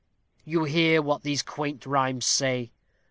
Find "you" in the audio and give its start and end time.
0.45-0.63